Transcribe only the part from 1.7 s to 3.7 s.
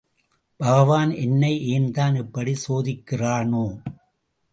ஏன்தான் இப்படிச் சோதிக்கிறானோ?....